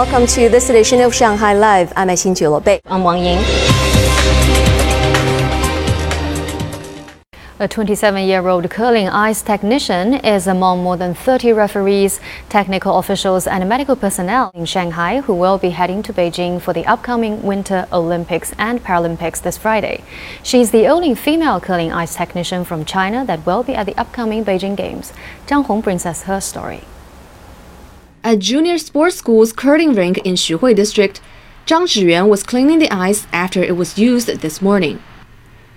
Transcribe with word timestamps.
welcome 0.00 0.26
to 0.26 0.48
this 0.48 0.70
edition 0.70 0.98
of 1.02 1.14
Shanghai 1.14 1.52
Live. 1.52 1.92
I'm 1.94 2.08
Xin 2.08 2.64
Bei. 2.64 2.80
I'm 2.86 3.04
Wang 3.04 3.22
Ying. 3.22 3.38
A 7.58 7.68
27 7.68 8.24
year 8.26 8.48
old 8.48 8.70
curling 8.70 9.10
ice 9.10 9.42
technician 9.42 10.14
is 10.14 10.46
among 10.46 10.82
more 10.82 10.96
than 10.96 11.12
30 11.12 11.52
referees, 11.52 12.18
technical 12.48 12.96
officials, 12.96 13.46
and 13.46 13.68
medical 13.68 13.94
personnel 13.94 14.50
in 14.54 14.64
Shanghai 14.64 15.20
who 15.20 15.34
will 15.34 15.58
be 15.58 15.68
heading 15.68 16.02
to 16.04 16.14
Beijing 16.14 16.62
for 16.62 16.72
the 16.72 16.86
upcoming 16.86 17.42
Winter 17.42 17.86
Olympics 17.92 18.54
and 18.56 18.82
Paralympics 18.82 19.42
this 19.42 19.58
Friday. 19.58 20.02
She's 20.42 20.70
the 20.70 20.86
only 20.86 21.14
female 21.14 21.60
curling 21.60 21.92
ice 21.92 22.14
technician 22.14 22.64
from 22.64 22.86
China 22.86 23.26
that 23.26 23.44
will 23.44 23.62
be 23.62 23.74
at 23.74 23.84
the 23.84 23.98
upcoming 24.00 24.46
Beijing 24.46 24.76
Games. 24.76 25.12
Zhang 25.46 25.66
Hong 25.66 25.82
brings 25.82 26.06
us 26.06 26.22
her 26.22 26.40
story. 26.40 26.84
At 28.22 28.40
Junior 28.40 28.76
Sports 28.76 29.16
School's 29.16 29.50
curling 29.50 29.94
rink 29.94 30.18
in 30.18 30.34
Xuhui 30.34 30.76
District, 30.76 31.22
Zhang 31.64 31.84
Zhiyuan 31.84 32.28
was 32.28 32.42
cleaning 32.42 32.78
the 32.78 32.92
ice 32.92 33.26
after 33.32 33.62
it 33.62 33.78
was 33.78 33.96
used 33.98 34.28
this 34.28 34.60
morning. 34.60 35.02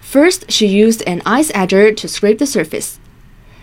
First, 0.02 0.52
she 0.52 0.68
used 0.68 1.04
an 1.04 1.22
ice 1.26 1.54
edger 1.54 1.96
to 1.96 2.08
scrape 2.10 2.40
the 2.40 2.46
surface. 2.46 3.00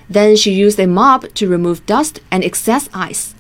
Then 0.09 0.35
she 0.35 0.53
used 0.53 0.81
a 0.81 0.87
mop 0.87 1.35
to 1.35 1.47
remove 1.47 1.85
dust 1.85 2.21
and 2.31 2.43
excess 2.43 2.89
ice. 2.95 3.35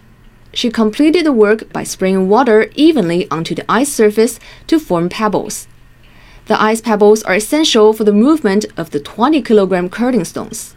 She 0.52 0.70
completed 0.70 1.24
the 1.24 1.32
work 1.32 1.72
by 1.72 1.84
spraying 1.84 2.28
water 2.28 2.70
evenly 2.74 3.26
onto 3.30 3.54
the 3.54 3.64
ice 3.66 3.90
surface 3.90 4.38
to 4.66 4.78
form 4.78 5.08
pebbles. 5.08 5.68
The 6.46 6.60
ice 6.60 6.82
pebbles 6.82 7.22
are 7.22 7.34
essential 7.34 7.94
for 7.94 8.04
the 8.04 8.12
movement 8.12 8.66
of 8.76 8.90
the 8.90 9.00
20 9.00 9.40
kilogram 9.40 9.88
curling 9.88 10.26
stones. 10.26 10.74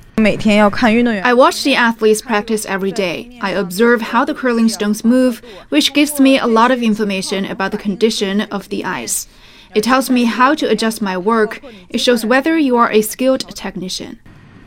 I 1.26 1.34
watch 1.34 1.63
the 1.63 1.73
athletes 1.73 2.21
practice 2.21 2.67
every 2.67 2.91
day. 2.91 3.40
I 3.41 3.52
observe 3.52 3.99
how 4.02 4.23
the 4.23 4.35
curling 4.35 4.70
stones 4.70 5.04
move, 5.04 5.41
which 5.70 5.91
gives 5.94 6.20
me 6.20 6.38
a 6.38 6.45
lot 6.45 6.70
of 6.70 6.84
information 6.84 7.45
about 7.45 7.71
the 7.71 7.79
condition 7.79 8.41
of 8.41 8.70
the 8.70 8.85
ice. 8.85 9.27
It 9.74 9.84
tells 9.84 10.12
me 10.12 10.26
how 10.26 10.54
to 10.54 10.70
adjust 10.70 11.02
my 11.02 11.18
work. 11.18 11.62
It 11.90 11.98
shows 11.98 12.24
whether 12.24 12.60
you 12.60 12.77
are 12.77 12.91
a 12.91 13.02
skilled 13.02 13.41
technician. 13.55 14.20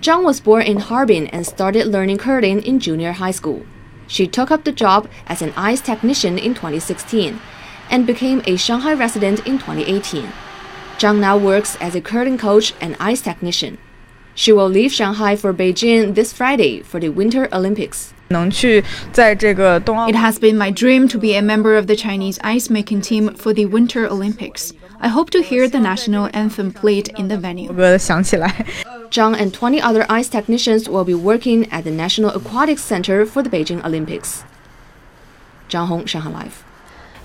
Zhang 0.03 0.25
was 0.25 0.41
born 0.41 0.62
in 0.62 0.81
Harbin 0.81 1.29
and 1.29 1.47
started 1.47 1.87
learning 1.87 2.19
curling 2.19 2.61
in 2.65 2.81
junior 2.81 3.13
high 3.13 3.31
school. 3.31 3.65
She 4.09 4.27
took 4.27 4.51
up 4.51 4.65
the 4.65 4.73
job 4.73 5.09
as 5.29 5.42
an 5.42 5.53
ice 5.57 5.81
technician 5.81 6.39
in 6.39 6.55
2016 6.55 7.41
and 7.89 8.05
became 8.05 8.42
a 8.47 8.57
Shanghai 8.57 8.95
resident 8.95 9.47
in 9.47 9.59
2018. 9.59 10.27
Zhang 10.98 11.20
now 11.20 11.39
works 11.39 11.77
as 11.81 11.95
a 11.95 12.01
curling 12.01 12.37
coach 12.37 12.75
and 12.81 12.97
ice 12.98 13.20
technician. 13.20 13.79
She 14.37 14.53
will 14.53 14.69
leave 14.69 14.92
Shanghai 14.92 15.34
for 15.34 15.55
Beijing 15.55 16.15
this 16.15 16.31
Friday 16.31 16.83
for 16.83 17.01
the 17.01 17.09
Winter 17.09 17.48
Olympics. 17.55 18.12
It 18.29 20.15
has 20.15 20.39
been 20.39 20.59
my 20.59 20.70
dream 20.70 21.09
to 21.09 21.17
be 21.19 21.34
a 21.34 21.41
member 21.41 21.75
of 21.75 21.87
the 21.87 21.97
Chinese 21.97 22.39
ice 22.45 22.69
making 22.69 23.01
team 23.01 23.34
for 23.34 23.55
the 23.55 23.64
Winter 23.64 24.07
Olympics. 24.07 24.75
I 25.01 25.09
hope 25.09 25.31
to 25.31 25.42
hear 25.42 25.69
the 25.69 25.81
national 25.81 26.29
anthem 26.34 26.70
played 26.70 27.09
in 27.19 27.29
the 27.29 27.39
venue. 27.39 27.70
Zhang 27.70 29.41
and 29.41 29.55
20 29.55 29.81
other 29.81 30.05
ice 30.11 30.29
technicians 30.29 30.87
will 30.87 31.05
be 31.05 31.14
working 31.14 31.73
at 31.73 31.84
the 31.84 31.91
National 31.91 32.31
Aquatics 32.31 32.83
Center 32.83 33.25
for 33.25 33.42
the 33.42 33.48
Beijing 33.48 33.83
Olympics. 33.87 34.45
Zhang 35.70 35.87
Hong, 35.87 36.05
Shanghai 36.05 36.31
Live. 36.31 36.66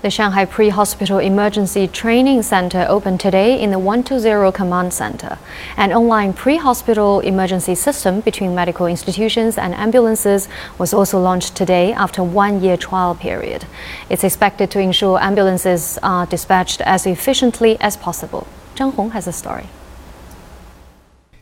The 0.02 0.10
Shanghai 0.10 0.46
Pre-Hospital 0.46 1.20
Emergency 1.20 1.86
Training 1.86 2.42
Center 2.42 2.84
opened 2.88 3.20
today 3.20 3.60
in 3.60 3.70
the 3.70 3.78
120 3.78 4.50
Command 4.50 4.92
Center. 4.92 5.38
An 5.76 5.92
online 5.92 6.32
pre-hospital 6.32 7.20
emergency 7.20 7.76
system 7.76 8.20
between 8.20 8.52
medical 8.52 8.88
institutions 8.88 9.56
and 9.56 9.72
ambulances 9.74 10.48
was 10.76 10.92
also 10.92 11.20
launched 11.20 11.54
today 11.54 11.92
after 11.92 12.20
one-year 12.20 12.76
trial 12.76 13.14
period. 13.14 13.64
It's 14.10 14.24
expected 14.24 14.72
to 14.72 14.80
ensure 14.80 15.20
ambulances 15.20 16.00
are 16.02 16.26
dispatched 16.26 16.80
as 16.80 17.06
efficiently 17.06 17.76
as 17.80 17.96
possible. 17.96 18.48
Zhang 18.74 18.94
Hong 18.94 19.10
has 19.10 19.28
a 19.28 19.32
story. 19.32 19.68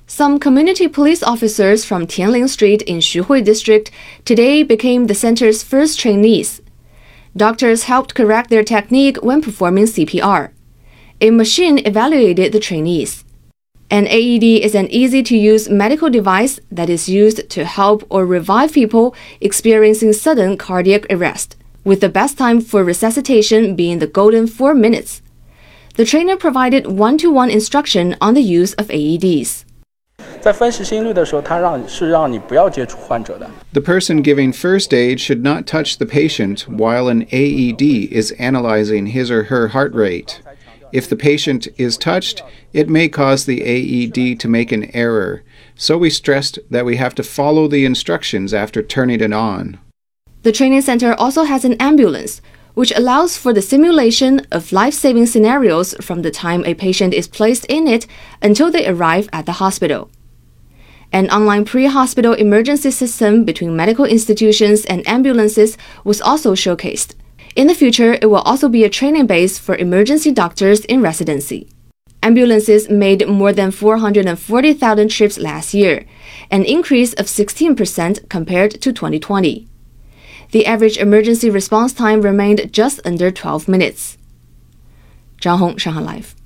Some 0.06 0.38
community 0.38 0.86
police 0.86 1.22
officers 1.22 1.86
from 1.86 2.06
Tianlin 2.06 2.46
Street 2.46 2.82
in 2.82 2.98
Xuhui 2.98 3.42
District 3.42 3.90
today 4.26 4.62
became 4.62 5.06
the 5.06 5.14
center's 5.14 5.62
first 5.62 5.98
trainees 5.98 6.59
Doctors 7.36 7.84
helped 7.84 8.14
correct 8.14 8.50
their 8.50 8.64
technique 8.64 9.22
when 9.22 9.40
performing 9.40 9.84
CPR. 9.84 10.50
A 11.20 11.30
machine 11.30 11.78
evaluated 11.86 12.52
the 12.52 12.58
trainees. 12.58 13.24
An 13.88 14.06
AED 14.06 14.44
is 14.44 14.74
an 14.74 14.88
easy 14.90 15.22
to 15.24 15.36
use 15.36 15.68
medical 15.68 16.10
device 16.10 16.58
that 16.70 16.90
is 16.90 17.08
used 17.08 17.48
to 17.50 17.64
help 17.64 18.04
or 18.08 18.26
revive 18.26 18.72
people 18.72 19.14
experiencing 19.40 20.12
sudden 20.12 20.56
cardiac 20.56 21.06
arrest, 21.10 21.56
with 21.84 22.00
the 22.00 22.08
best 22.08 22.36
time 22.38 22.60
for 22.60 22.82
resuscitation 22.82 23.76
being 23.76 23.98
the 23.98 24.06
golden 24.06 24.46
four 24.46 24.74
minutes. 24.74 25.22
The 25.96 26.04
trainer 26.04 26.36
provided 26.36 26.86
one 26.86 27.18
to 27.18 27.30
one 27.30 27.50
instruction 27.50 28.16
on 28.20 28.34
the 28.34 28.42
use 28.42 28.74
of 28.74 28.88
AEDs. 28.88 29.64
The 33.72 33.80
person 33.82 34.22
giving 34.22 34.52
first 34.52 34.94
aid 34.94 35.20
should 35.20 35.42
not 35.42 35.66
touch 35.66 35.98
the 35.98 36.06
patient 36.06 36.62
while 36.62 37.08
an 37.08 37.26
AED 37.30 37.82
is 37.82 38.32
analyzing 38.32 39.08
his 39.08 39.30
or 39.30 39.44
her 39.44 39.68
heart 39.68 39.92
rate. 39.92 40.40
If 40.92 41.08
the 41.08 41.16
patient 41.16 41.68
is 41.76 41.96
touched, 41.98 42.42
it 42.72 42.88
may 42.88 43.08
cause 43.08 43.44
the 43.44 43.62
AED 43.62 44.40
to 44.40 44.48
make 44.48 44.72
an 44.72 44.90
error, 44.94 45.42
so 45.74 45.98
we 45.98 46.10
stressed 46.10 46.58
that 46.70 46.84
we 46.84 46.96
have 46.96 47.14
to 47.16 47.22
follow 47.22 47.68
the 47.68 47.84
instructions 47.84 48.54
after 48.54 48.82
turning 48.82 49.20
it 49.20 49.32
on. 49.32 49.78
The 50.42 50.52
training 50.52 50.82
center 50.82 51.14
also 51.14 51.44
has 51.44 51.66
an 51.66 51.74
ambulance, 51.74 52.40
which 52.74 52.96
allows 52.96 53.36
for 53.36 53.52
the 53.52 53.62
simulation 53.62 54.46
of 54.50 54.72
life 54.72 54.94
saving 54.94 55.26
scenarios 55.26 55.94
from 56.00 56.22
the 56.22 56.30
time 56.30 56.64
a 56.64 56.74
patient 56.74 57.12
is 57.12 57.28
placed 57.28 57.66
in 57.66 57.86
it 57.86 58.06
until 58.40 58.70
they 58.70 58.86
arrive 58.88 59.28
at 59.32 59.44
the 59.44 59.60
hospital. 59.60 60.10
An 61.12 61.28
online 61.30 61.64
pre 61.64 61.86
hospital 61.86 62.34
emergency 62.34 62.92
system 62.92 63.44
between 63.44 63.74
medical 63.74 64.04
institutions 64.04 64.84
and 64.84 65.06
ambulances 65.08 65.76
was 66.04 66.20
also 66.20 66.54
showcased. 66.54 67.14
In 67.56 67.66
the 67.66 67.74
future, 67.74 68.12
it 68.12 68.26
will 68.26 68.42
also 68.42 68.68
be 68.68 68.84
a 68.84 68.88
training 68.88 69.26
base 69.26 69.58
for 69.58 69.74
emergency 69.74 70.30
doctors 70.30 70.84
in 70.84 71.02
residency. 71.02 71.68
Ambulances 72.22 72.88
made 72.88 73.26
more 73.26 73.52
than 73.52 73.72
440,000 73.72 75.08
trips 75.08 75.38
last 75.38 75.74
year, 75.74 76.06
an 76.48 76.64
increase 76.64 77.12
of 77.14 77.26
16% 77.26 78.28
compared 78.28 78.70
to 78.72 78.92
2020. 78.92 79.66
The 80.52 80.66
average 80.66 80.96
emergency 80.98 81.50
response 81.50 81.92
time 81.92 82.20
remained 82.20 82.72
just 82.72 83.00
under 83.04 83.32
12 83.32 83.66
minutes. 83.66 84.16
Zhang 85.40 85.58
Hong, 85.58 85.76
Shanghai 85.76 86.02
Live. 86.02 86.39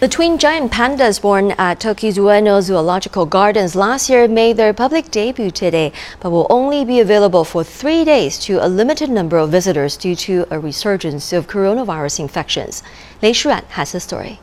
The 0.00 0.06
twin 0.06 0.38
giant 0.38 0.70
pandas 0.70 1.20
born 1.20 1.50
at 1.58 1.80
Tokyo's 1.80 2.18
Ueno 2.18 2.62
Zoological 2.62 3.26
Gardens 3.26 3.74
last 3.74 4.08
year 4.08 4.28
made 4.28 4.56
their 4.56 4.72
public 4.72 5.10
debut 5.10 5.50
today, 5.50 5.92
but 6.20 6.30
will 6.30 6.46
only 6.48 6.84
be 6.84 7.00
available 7.00 7.42
for 7.42 7.64
three 7.64 8.04
days 8.04 8.38
to 8.44 8.64
a 8.64 8.68
limited 8.68 9.10
number 9.10 9.38
of 9.38 9.50
visitors 9.50 9.96
due 9.96 10.14
to 10.14 10.46
a 10.52 10.60
resurgence 10.60 11.32
of 11.32 11.48
coronavirus 11.48 12.20
infections. 12.20 12.84
Lei 13.22 13.32
Shuan 13.32 13.64
has 13.70 13.90
the 13.90 13.98
story. 13.98 14.38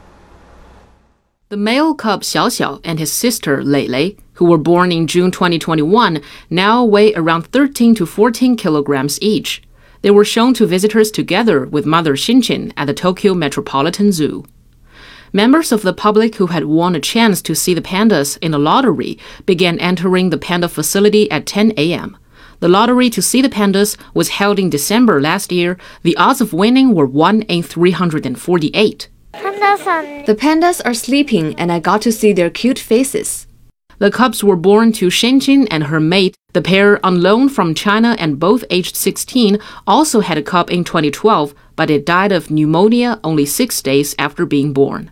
The 1.48 1.56
male 1.56 1.96
cub 1.96 2.24
Xiao 2.24 2.48
Xiao 2.48 2.82
and 2.84 3.00
his 3.00 3.14
sister 3.14 3.64
Lei 3.64 3.88
Lei, 3.88 4.18
who 4.34 4.50
were 4.50 4.58
born 4.58 4.92
in 4.92 5.08
June 5.08 5.32
2021, 5.32 6.22
now 6.50 6.84
weigh 6.84 7.14
around 7.14 7.44
13 7.44 7.96
to 7.96 8.06
14 8.06 8.58
kilograms 8.58 9.18
each. 9.22 9.64
They 10.02 10.12
were 10.12 10.26
shown 10.26 10.54
to 10.56 10.68
visitors 10.68 11.12
together 11.12 11.66
with 11.66 11.86
mother 11.86 12.18
Xinqin 12.18 12.74
at 12.76 12.88
the 12.88 12.94
Tokyo 12.94 13.34
Metropolitan 13.34 14.12
Zoo. 14.12 14.44
Members 15.36 15.74
of 15.74 15.82
the 15.82 15.92
public 15.92 16.36
who 16.36 16.48
had 16.48 16.64
won 16.64 16.96
a 16.96 17.02
chance 17.02 17.42
to 17.42 17.54
see 17.54 17.74
the 17.74 17.82
pandas 17.82 18.38
in 18.38 18.54
a 18.54 18.58
lottery 18.58 19.20
began 19.46 19.78
entering 19.80 20.30
the 20.30 20.38
panda 20.38 20.70
facility 20.70 21.30
at 21.30 21.46
10 21.46 21.74
a.m. 21.76 22.18
The 22.62 22.70
lottery 22.70 23.10
to 23.10 23.22
see 23.22 23.42
the 23.42 23.50
pandas 23.50 23.98
was 24.14 24.30
held 24.30 24.60
in 24.60 24.70
December 24.70 25.20
last 25.20 25.52
year. 25.52 25.78
The 26.04 26.16
odds 26.16 26.40
of 26.40 26.54
winning 26.54 26.96
were 26.96 27.06
1 27.06 27.42
in 27.42 27.64
348. 27.64 29.10
The 29.34 30.38
pandas 30.40 30.82
are 30.86 30.94
sleeping, 30.94 31.54
and 31.56 31.70
I 31.70 31.82
got 31.82 32.02
to 32.04 32.14
see 32.14 32.32
their 32.32 32.50
cute 32.50 32.80
faces. 32.80 33.46
The 33.98 34.12
cubs 34.12 34.42
were 34.42 34.56
born 34.56 34.94
to 34.94 35.08
Shenjin 35.08 35.68
and 35.70 35.84
her 35.88 36.00
mate. 36.00 36.38
The 36.54 36.62
pair, 36.62 37.06
on 37.06 37.22
loan 37.22 37.50
from 37.50 37.76
China 37.76 38.16
and 38.20 38.40
both 38.40 38.64
aged 38.70 38.96
16, 38.96 39.60
also 39.86 40.22
had 40.22 40.38
a 40.38 40.42
cub 40.42 40.70
in 40.70 40.86
2012, 40.86 41.54
but 41.76 41.90
it 41.90 42.06
died 42.06 42.32
of 42.32 42.50
pneumonia 42.50 43.20
only 43.22 43.46
six 43.46 43.82
days 43.82 44.16
after 44.18 44.46
being 44.46 44.72
born. 44.72 45.12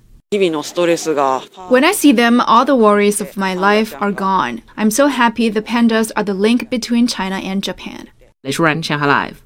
When 1.69 1.83
I 1.83 1.91
see 1.91 2.11
them, 2.11 2.41
all 2.41 2.65
the 2.65 2.75
worries 2.75 3.21
of 3.21 3.37
my 3.37 3.53
life 3.53 3.93
are 4.01 4.11
gone. 4.11 4.63
I'm 4.75 4.91
so 4.91 5.07
happy 5.07 5.49
the 5.49 5.61
pandas 5.61 6.11
are 6.15 6.23
the 6.23 6.33
link 6.33 6.69
between 6.69 7.07
China 7.07 7.35
and 7.35 7.63
Japan. 7.63 8.09
Let's 8.43 8.59
run 8.59 8.81
Shanghai 8.81 9.05
Live. 9.05 9.43